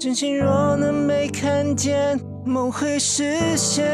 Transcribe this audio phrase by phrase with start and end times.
[0.00, 3.84] 真心若能被看见，梦会实现。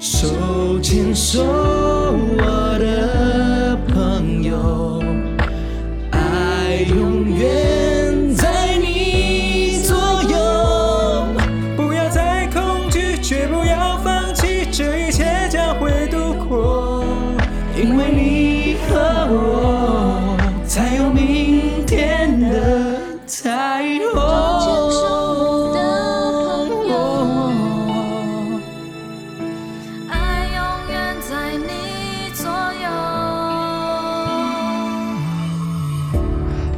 [0.00, 1.44] 手牵手
[2.40, 2.53] 啊，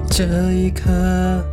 [0.09, 1.45] 这一刻，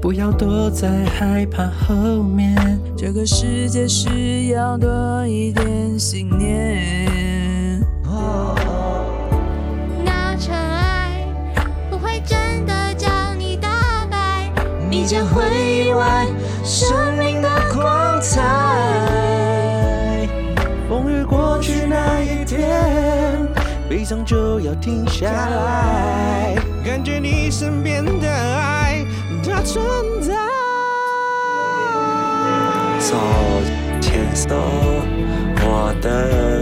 [0.00, 2.54] 不要躲在害怕后面。
[2.96, 7.80] 这个世界需要多一点信念。
[8.04, 8.56] 哦
[14.90, 15.42] 你将会
[15.86, 16.26] 意外
[16.62, 18.42] 生命的光彩。
[20.86, 23.48] 风雨过去那一天，
[23.88, 29.04] 悲伤就要停下来，感觉你身边的爱，
[29.44, 29.84] 它存
[30.20, 30.34] 在。
[32.98, 33.16] 手
[34.00, 34.56] 牵手，
[35.64, 36.61] 我的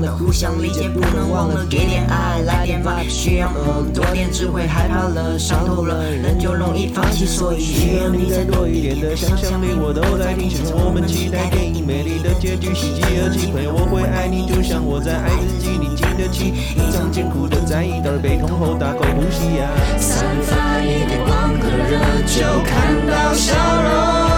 [0.00, 24.37] 的互相理解，不能忘了给点爱，来点 vibe，需要很多点智慧，害怕了，伤透了，人就容易放弃，所以需要你再多一点的想象力，我都在听，是我们期待电影美丽的结局，喜极而泣，朋友我会爱你，就像我在爱自己，你经得起一场艰苦的在意，等悲痛后大口呼吸呀，散发一点光和热，就看到笑容。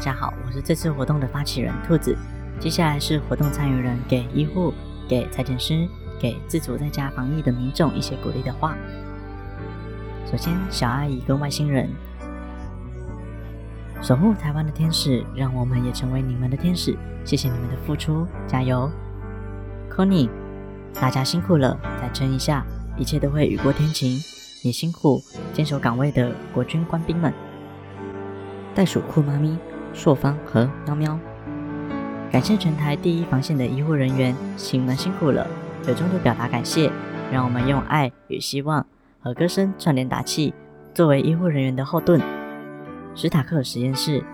[0.00, 2.16] 大家好，我是这次活动的发起人兔子。
[2.58, 4.72] 接下来是活动参与人给医护、
[5.06, 5.86] 给采检师、
[6.18, 8.74] 给自主在家防疫的民众一些鼓励的话。
[10.24, 11.90] 首先，小阿姨跟外星人，
[14.00, 16.96] 守护台湾的天使，让我们也成为你们的天使。
[17.26, 18.90] 谢谢你们的付出，加油
[19.94, 20.30] ！Connie，
[20.94, 22.64] 大家辛苦了，再撑一下，
[22.96, 24.18] 一切都会雨过天晴。
[24.62, 27.30] 也辛苦坚守岗位的国军官兵们，
[28.74, 29.58] 袋鼠酷妈咪、
[29.92, 31.18] 朔方和喵喵，
[32.30, 35.46] 感谢全台第一防线的医护人员，请你们辛苦了，
[35.86, 36.90] 由衷的表达感谢。
[37.32, 38.84] 让我们用爱与希望
[39.20, 40.52] 和歌声串联打气，
[40.92, 42.20] 作为医护人员的后盾。
[43.14, 44.24] 史塔克实验室，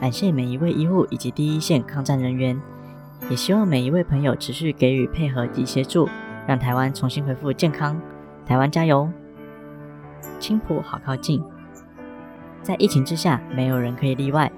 [0.00, 2.60] 感谢每一位医护以及第一线抗战人员，
[3.30, 6.08] 也希望每一位朋友持续给予配合及协助，
[6.44, 8.00] 让台湾重新恢复健康。
[8.44, 9.08] 台湾加油！
[10.40, 11.40] 青浦好靠近，
[12.64, 14.50] 在疫情之下，没有人可以例外，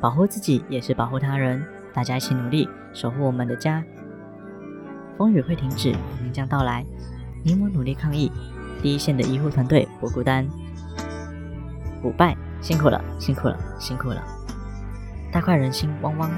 [0.00, 1.64] 保护自己也是保护他人，
[1.94, 3.84] 大家一起努力，守护我们的家。
[5.16, 6.84] 风雨会停止，黎明将到来。
[7.44, 8.32] 你我努力抗疫，
[8.82, 10.44] 第一线的医护团队不孤单。
[12.02, 14.20] 腐败，辛苦了，辛苦了，辛苦了！
[15.32, 16.28] 大快人心，汪汪！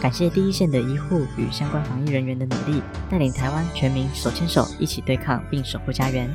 [0.00, 6.30] 感谢第一线的医护与相关防疫人员的努力，带领台湾全民手牵手一起对抗并守护家园。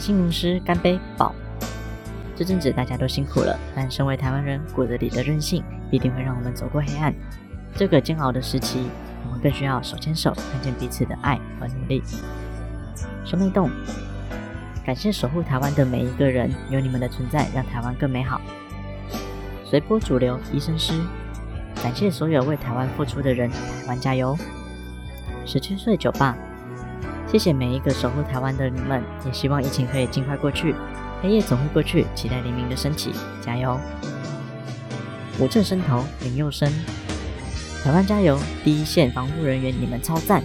[0.00, 1.32] 新农师干杯，饱！
[2.40, 7.14] 这阵子大家都辛苦了，但身为台湾人，骨子里的韧性必定会让我们走过黑暗。
[7.76, 8.88] 这个煎熬的时期。
[9.26, 12.02] 我们更需要手牵手，看见彼此的爱和努力。
[13.26, 13.70] 兄妹丼，
[14.86, 18.40] 感谢守护台湾的每一个人，有你们的存在，让台湾更美好。
[19.62, 20.94] 随波逐流，医生师，
[21.82, 24.34] 感谢所有为台湾付出的人，台湾加油。
[25.44, 26.34] 十七岁酒吧，
[27.28, 30.74] 谢谢每一个守护台湾的你们，也希望疫情可以尽快过去，
[31.22, 33.12] 黑夜总会过去，期待黎明的升起，
[33.44, 33.78] 加油。
[35.38, 36.70] 五正生头，林佑生。
[37.84, 38.38] 台湾加油！
[38.64, 40.42] 第一线防护人员，你们超赞！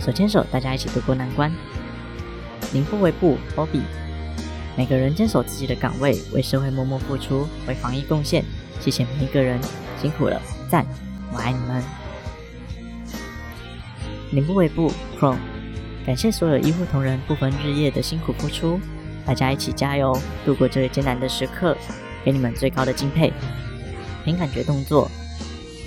[0.00, 1.50] 手牵手，大家一起度过难关。
[2.72, 3.80] 宁不为不，Bobby。
[4.76, 8.44] 每个人坚守自己的岗位，为社会默默付出，为防疫贡献。
[8.80, 9.58] 谢谢每一个人，
[10.00, 10.40] 辛苦了，
[10.70, 10.86] 赞！
[11.32, 11.82] 我爱你们。
[14.30, 15.38] 宁不为不，Chrome。
[16.04, 18.78] 感谢所有医护同仁不分日夜的辛苦付出，
[19.26, 21.76] 大家一起加油，度过这个艰难的时刻，
[22.24, 23.32] 给你们最高的敬佩。
[24.24, 25.10] 凭感觉动作。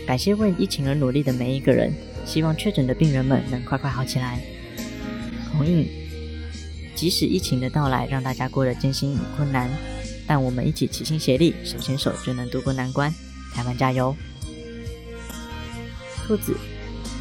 [0.06, 1.94] 感谢为疫情而努力的每一个人，
[2.26, 4.40] 希望确诊的病人们能快快好起来。
[5.52, 5.88] 红印，
[6.96, 9.70] 即使疫情的到来让大家过得艰辛与困难，
[10.26, 13.14] 但我们一起齐心协力，手牵手就能度过难关。
[13.54, 14.16] 台湾加油！
[16.26, 16.56] 兔子，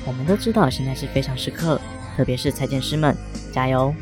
[0.06, 1.80] 我们都知道现在是非常时刻，
[2.16, 3.16] 特别是裁剪师们，
[3.52, 3.94] 加油！